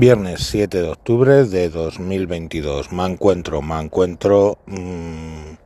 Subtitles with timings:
[0.00, 2.90] Viernes 7 de octubre de 2022.
[2.90, 5.56] Me encuentro, me encuentro mmm,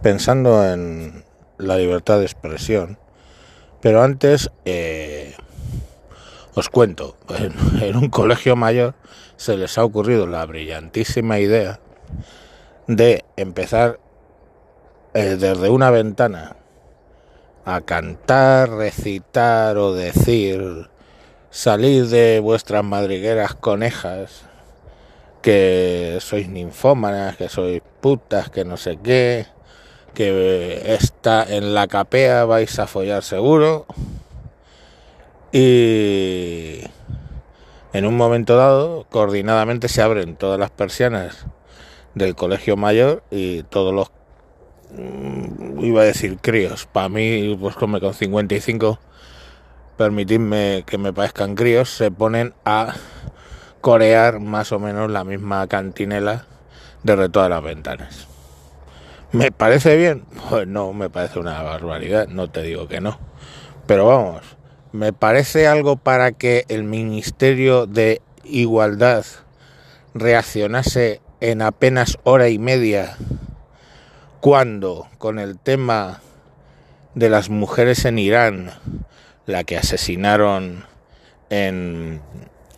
[0.00, 1.24] pensando en
[1.58, 2.96] la libertad de expresión.
[3.80, 5.34] Pero antes eh,
[6.54, 8.94] os cuento, en, en, un colegio mayor
[9.36, 11.80] se les ha ocurrido la brillantísima idea
[12.86, 13.98] de empezar
[15.12, 16.54] eh, desde una ventana
[17.64, 20.88] a cantar, recitar o decir
[21.54, 24.46] Salid de vuestras madrigueras conejas,
[25.42, 29.44] que sois ninfómanas, que sois putas, que no sé qué,
[30.14, 33.84] que está en la capea vais a follar seguro.
[35.52, 36.80] Y
[37.92, 41.44] en un momento dado, coordinadamente se abren todas las persianas
[42.14, 44.10] del colegio mayor y todos los
[44.96, 48.98] mm, iba a decir críos, para mí pues como con 55
[50.02, 52.94] permitidme que me parezcan críos, se ponen a
[53.80, 56.44] corear más o menos la misma cantinela
[57.04, 58.26] desde todas las ventanas.
[59.30, 60.24] ¿Me parece bien?
[60.50, 63.20] Pues no, me parece una barbaridad, no te digo que no.
[63.86, 64.42] Pero vamos,
[64.90, 69.24] me parece algo para que el Ministerio de Igualdad
[70.14, 73.16] reaccionase en apenas hora y media
[74.40, 76.22] cuando con el tema
[77.14, 78.72] de las mujeres en Irán
[79.46, 80.84] la que asesinaron
[81.50, 82.20] en,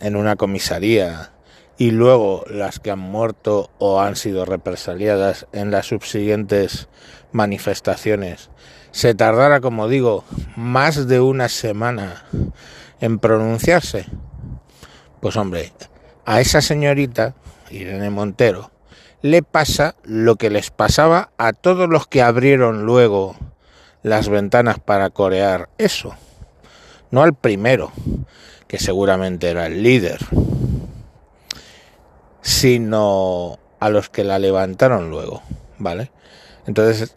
[0.01, 1.31] en una comisaría
[1.77, 6.89] y luego las que han muerto o han sido represaliadas en las subsiguientes
[7.33, 8.51] manifestaciones,
[8.93, 10.25] se tardara, como digo,
[10.57, 12.25] más de una semana
[13.01, 14.07] en pronunciarse,
[15.21, 15.73] pues hombre,
[16.25, 17.35] a esa señorita,
[17.71, 18.71] Irene Montero,
[19.21, 23.35] le pasa lo que les pasaba a todos los que abrieron luego
[24.03, 26.15] las ventanas para corear eso
[27.15, 27.93] no al primero,
[28.67, 30.19] que seguramente era el líder,
[32.43, 35.41] sino a los que la levantaron luego,
[35.79, 36.11] ¿vale?
[36.67, 37.17] Entonces,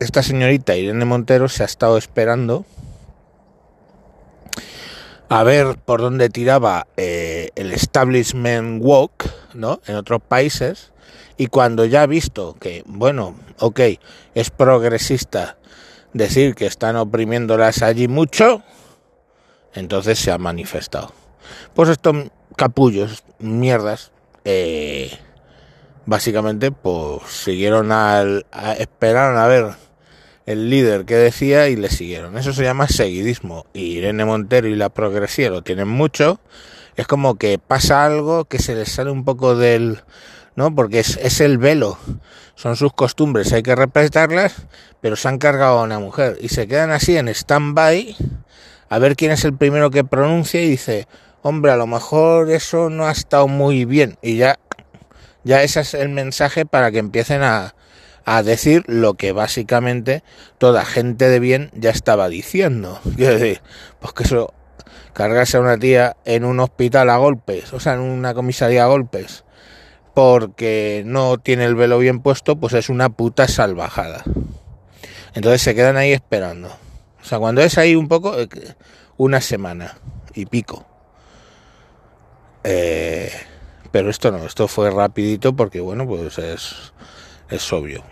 [0.00, 2.64] esta señorita Irene Montero se ha estado esperando
[5.28, 9.80] a ver por dónde tiraba eh, el establishment walk, ¿no?
[9.86, 10.92] En otros países.
[11.36, 13.80] Y cuando ya ha visto que, bueno, ok,
[14.34, 15.58] es progresista
[16.14, 18.62] decir que están oprimiéndolas allí mucho,
[19.76, 21.12] entonces se ha manifestado.
[21.74, 22.16] Pues estos
[22.56, 24.10] capullos, mierdas,
[24.44, 25.10] eh,
[26.06, 29.66] básicamente pues siguieron al, a, esperaron a ver
[30.46, 32.38] el líder que decía y le siguieron.
[32.38, 33.66] Eso se llama seguidismo.
[33.74, 36.40] Y Irene Montero y la progresía lo tienen mucho.
[36.96, 40.02] Es como que pasa algo que se les sale un poco del...
[40.54, 40.74] ¿no?
[40.74, 41.98] Porque es, es el velo.
[42.54, 44.54] Son sus costumbres, hay que respetarlas,
[45.02, 46.38] pero se han cargado a una mujer.
[46.40, 48.16] Y se quedan así en stand-by
[48.88, 51.06] a ver quién es el primero que pronuncia y dice,
[51.42, 54.18] hombre, a lo mejor eso no ha estado muy bien.
[54.22, 54.58] Y ya,
[55.44, 57.74] ya ese es el mensaje para que empiecen a,
[58.24, 60.22] a decir lo que básicamente
[60.58, 63.00] toda gente de bien ya estaba diciendo.
[63.16, 63.62] Quiero decir,
[64.00, 64.52] pues que eso,
[65.12, 68.88] cargarse a una tía en un hospital a golpes, o sea, en una comisaría a
[68.88, 69.44] golpes,
[70.12, 74.24] porque no tiene el velo bien puesto, pues es una puta salvajada.
[75.34, 76.70] Entonces se quedan ahí esperando.
[77.26, 78.48] O sea, cuando es ahí un poco, eh,
[79.16, 79.98] una semana
[80.32, 80.86] y pico.
[82.62, 83.32] Eh,
[83.90, 86.92] pero esto no, esto fue rapidito porque, bueno, pues es,
[87.50, 88.04] es obvio.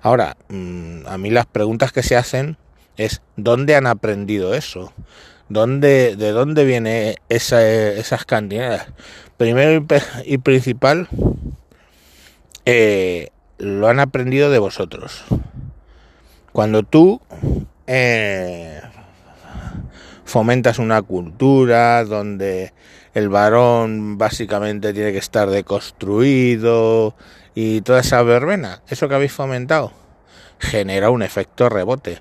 [0.00, 2.56] Ahora, mm, a mí las preguntas que se hacen
[2.96, 4.94] es, ¿dónde han aprendido eso?
[5.50, 8.86] ¿Dónde, ¿De dónde viene esa, esas cantineras?
[9.36, 9.84] Primero
[10.24, 11.06] y principal,
[12.64, 13.28] eh,
[13.58, 15.22] lo han aprendido de vosotros.
[16.52, 17.20] Cuando tú
[17.86, 18.80] eh,
[20.24, 22.72] fomentas una cultura donde
[23.14, 27.14] el varón básicamente tiene que estar deconstruido
[27.54, 29.92] y toda esa verbena, eso que habéis fomentado,
[30.58, 32.20] genera un efecto rebote.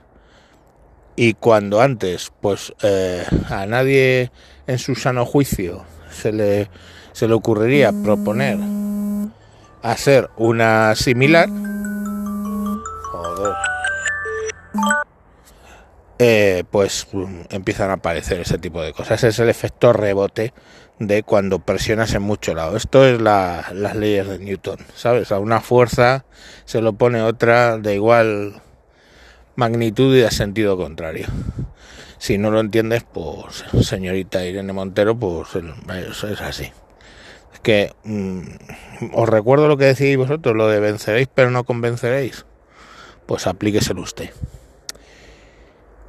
[1.15, 4.31] Y cuando antes, pues eh, a nadie
[4.67, 6.69] en su sano juicio se le,
[7.13, 8.57] se le ocurriría proponer
[9.81, 11.49] hacer una similar,
[16.23, 19.23] eh, pues mm, empiezan a aparecer ese tipo de cosas.
[19.23, 20.53] Es el efecto rebote
[20.99, 22.77] de cuando presionas en mucho lado.
[22.77, 25.31] Esto es la, las leyes de Newton, ¿sabes?
[25.31, 26.25] A una fuerza
[26.65, 28.61] se lo pone otra de igual
[29.55, 31.25] magnitud y de sentido contrario.
[32.19, 36.71] Si no lo entiendes, pues señorita Irene Montero, pues es así.
[37.51, 38.41] Es que mm,
[39.13, 42.45] os recuerdo lo que decís vosotros, lo de venceréis pero no convenceréis.
[43.25, 44.29] Pues aplíqueselo usted.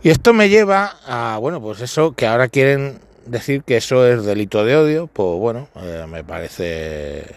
[0.04, 4.25] Y esto me lleva a, bueno, pues eso, que ahora quieren decir que eso es
[4.25, 7.37] delito de odio, pues bueno, eh, me parece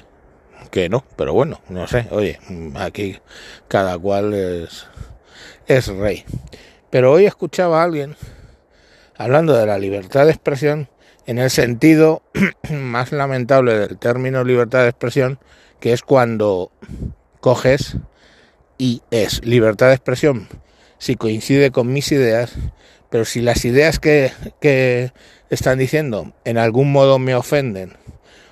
[0.72, 2.40] que no, pero bueno, no sé, oye,
[2.74, 3.20] aquí
[3.68, 4.88] cada cual es,
[5.68, 6.26] es rey.
[6.90, 8.16] Pero hoy escuchaba a alguien
[9.16, 10.90] hablando de la libertad de expresión
[11.28, 12.24] en el sentido
[12.72, 15.38] más lamentable del término libertad de expresión,
[15.80, 16.72] que es cuando
[17.42, 17.98] coges
[18.80, 20.48] y es libertad de expresión
[20.98, 22.54] si coincide con mis ideas,
[23.10, 25.12] pero si las ideas que, que
[25.50, 27.94] están diciendo en algún modo me ofenden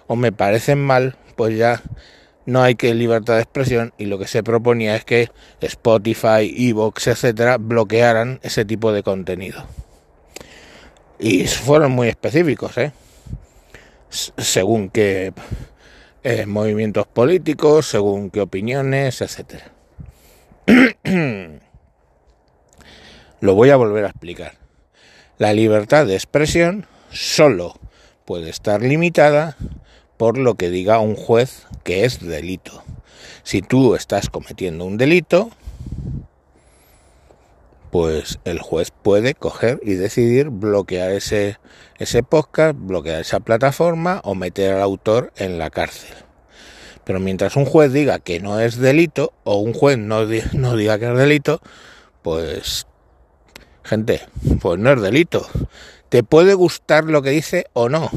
[0.07, 1.81] o me parecen mal, pues ya
[2.45, 5.29] no hay que libertad de expresión y lo que se proponía es que
[5.61, 9.65] Spotify, Evox, etcétera, bloquearan ese tipo de contenido.
[11.19, 12.91] Y fueron muy específicos, ¿eh?
[14.09, 15.33] según qué
[16.23, 19.71] eh, movimientos políticos, según qué opiniones, etcétera.
[23.43, 24.53] Lo voy a volver a explicar.
[25.37, 27.77] La libertad de expresión solo
[28.23, 29.57] puede estar limitada
[30.15, 32.85] por lo que diga un juez que es delito.
[33.43, 35.49] Si tú estás cometiendo un delito,
[37.91, 41.57] pues el juez puede coger y decidir bloquear ese,
[41.99, 46.15] ese podcast, bloquear esa plataforma o meter al autor en la cárcel.
[47.03, 50.21] Pero mientras un juez diga que no es delito o un juez no,
[50.53, 51.59] no diga que es delito,
[52.21, 52.87] pues
[53.83, 54.21] gente,
[54.61, 55.47] pues no es delito.
[56.09, 58.11] Te puede gustar lo que dice o no,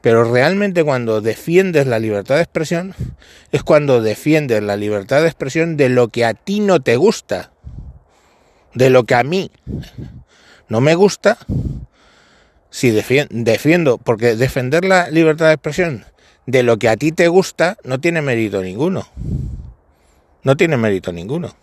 [0.00, 2.94] pero realmente cuando defiendes la libertad de expresión
[3.52, 7.52] es cuando defiendes la libertad de expresión de lo que a ti no te gusta
[8.74, 9.50] de lo que a mí
[10.68, 11.38] no me gusta,
[12.70, 16.04] si defiendo, porque defender la libertad de expresión
[16.46, 19.08] de lo que a ti te gusta no tiene mérito ninguno.
[20.42, 21.56] No tiene mérito ninguno.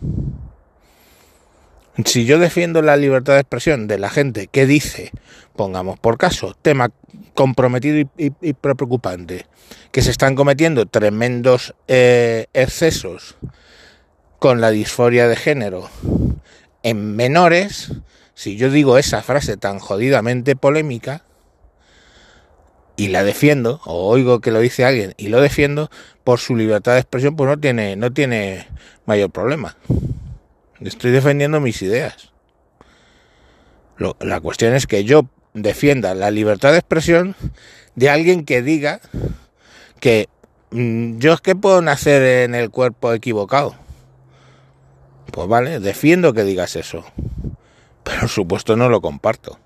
[2.04, 5.12] Si yo defiendo la libertad de expresión de la gente que dice,
[5.56, 6.90] pongamos por caso, tema
[7.34, 9.46] comprometido y, preocupante,
[9.92, 13.36] que se están cometiendo tremendos eh, excesos
[14.38, 15.88] con la disforia de género
[16.82, 17.92] en menores,
[18.34, 21.24] si yo digo esa frase tan jodidamente polémica
[22.96, 25.90] y la defiendo, o oigo que lo dice alguien y lo defiendo,
[26.24, 28.68] por su libertad de expresión, pues no tiene, no tiene
[29.06, 29.76] mayor problema.
[30.80, 32.32] Estoy defendiendo mis ideas.
[34.20, 37.34] la cuestión es que yo defienda la libertad de expresión
[37.94, 39.00] de alguien que diga
[40.00, 40.28] que
[40.70, 43.74] mm, yo es que puedo nacer en el cuerpo equivocado.
[45.32, 47.04] Pues vale, defiendo que digas eso.
[48.04, 49.58] Pero por supuesto no lo comparto.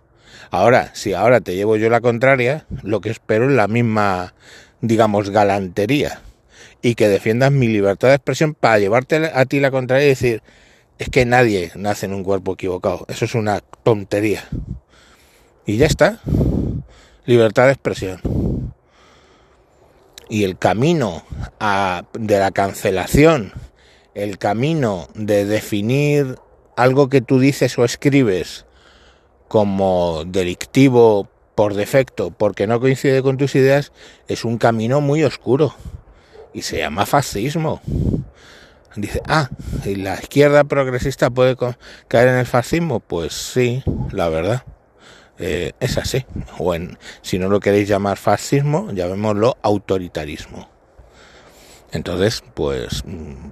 [0.51, 4.35] Ahora, si ahora te llevo yo la contraria, lo que espero es la misma,
[4.81, 6.21] digamos, galantería.
[6.83, 10.43] Y que defiendas mi libertad de expresión para llevarte a ti la contraria y decir,
[11.01, 13.07] es que nadie nace en un cuerpo equivocado.
[13.09, 14.45] Eso es una tontería.
[15.67, 16.21] Y ya está.
[17.25, 18.21] Libertad de expresión.
[20.29, 21.25] Y el camino
[22.13, 23.53] de la cancelación
[24.15, 26.37] el camino de definir
[26.77, 28.67] algo que tú dices o escribes
[29.49, 33.93] como delictivo por defecto, porque no coincide con tus ideas,
[34.29, 35.75] es un camino muy oscuro
[36.53, 37.81] y se llama fascismo.
[38.97, 39.49] Dice, ah,
[39.85, 41.57] ¿y la izquierda progresista puede
[42.09, 43.01] caer en el fascismo?
[43.01, 44.65] Pues sí, la verdad.
[45.39, 46.27] Eh, es así.
[46.59, 46.75] O
[47.23, 50.69] si no lo queréis llamar fascismo, llamémoslo autoritarismo.
[51.93, 53.51] Entonces, pues mm,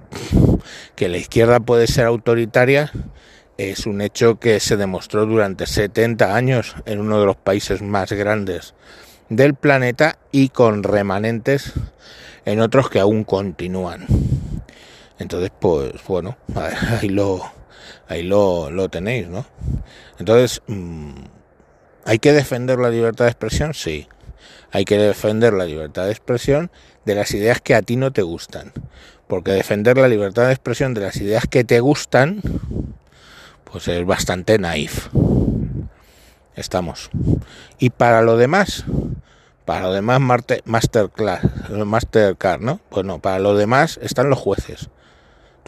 [0.95, 2.91] que la izquierda puede ser autoritaria
[3.57, 8.11] es un hecho que se demostró durante 70 años en uno de los países más
[8.13, 8.73] grandes
[9.27, 11.73] del planeta y con remanentes
[12.45, 14.05] en otros que aún continúan.
[15.19, 16.37] Entonces, pues bueno,
[17.01, 17.41] ahí lo,
[18.07, 19.45] ahí lo, lo tenéis, ¿no?
[20.17, 21.11] Entonces, mm,
[22.05, 23.73] ¿hay que defender la libertad de expresión?
[23.73, 24.07] Sí.
[24.71, 26.71] Hay que defender la libertad de expresión
[27.05, 28.71] de las ideas que a ti no te gustan.
[29.27, 32.41] Porque defender la libertad de expresión de las ideas que te gustan,
[33.63, 35.09] pues es bastante naif.
[36.55, 37.09] Estamos.
[37.77, 38.85] Y para lo demás,
[39.65, 40.19] para lo demás
[40.65, 42.79] masterclass, mastercard, ¿no?
[42.89, 44.89] Bueno, para lo demás están los jueces.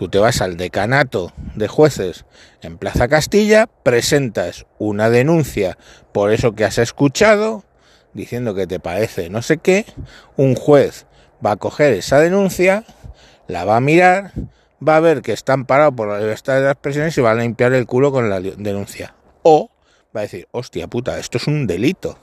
[0.01, 2.25] Tú te vas al decanato de jueces
[2.63, 5.77] en Plaza Castilla, presentas una denuncia
[6.11, 7.63] por eso que has escuchado,
[8.11, 9.85] diciendo que te parece no sé qué,
[10.37, 11.05] un juez
[11.45, 12.83] va a coger esa denuncia,
[13.47, 14.31] la va a mirar,
[14.81, 17.35] va a ver que está amparado por la libertad de las expresiones y va a
[17.35, 19.13] limpiar el culo con la denuncia.
[19.43, 19.69] O
[20.15, 22.17] va a decir, hostia puta, esto es un delito.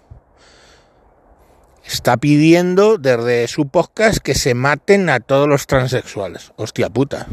[1.85, 6.53] Está pidiendo desde su podcast que se maten a todos los transexuales.
[6.57, 7.29] Hostia puta,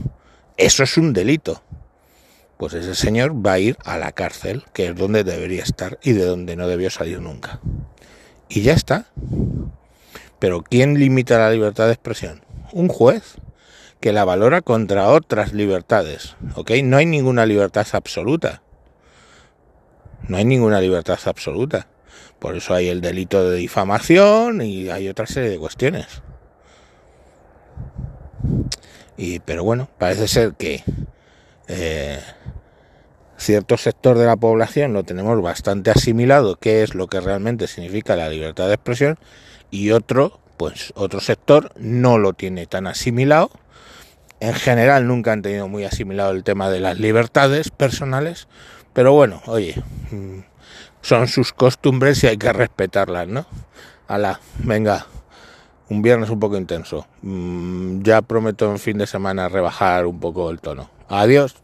[0.58, 1.62] eso es un delito.
[2.58, 6.14] Pues ese señor va a ir a la cárcel, que es donde debería estar y
[6.14, 7.60] de donde no debió salir nunca.
[8.48, 9.08] Y ya está.
[10.40, 12.44] Pero ¿quién limita la libertad de expresión?
[12.72, 13.36] Un juez
[14.00, 16.36] que la valora contra otras libertades.
[16.56, 16.72] ¿Ok?
[16.84, 18.62] No hay ninguna libertad absoluta.
[20.28, 21.88] No hay ninguna libertad absoluta.
[22.40, 26.22] Por eso hay el delito de difamación y hay otra serie de cuestiones.
[29.18, 30.84] Y, pero bueno, parece ser que
[31.68, 32.20] eh,
[33.38, 38.16] cierto sector de la población lo tenemos bastante asimilado, qué es lo que realmente significa
[38.16, 39.18] la libertad de expresión,
[39.72, 43.52] y otro, pues otro sector no lo tiene tan asimilado.
[44.40, 48.48] En general nunca han tenido muy asimilado el tema de las libertades personales,
[48.94, 49.76] pero bueno, oye,
[50.12, 50.40] mm,
[51.02, 53.46] son sus costumbres y hay que respetarlas, ¿no?
[54.08, 55.08] Ala, venga,
[55.90, 57.06] un viernes un poco intenso.
[57.22, 60.90] Mm, ya prometo en fin de semana rebajar un poco el tono.
[61.10, 61.56] Adiós.